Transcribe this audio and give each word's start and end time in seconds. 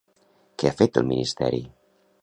Què 0.61 0.71
ha 0.71 0.77
fet 0.79 0.99
el 1.03 1.07
ministeri? 1.13 1.63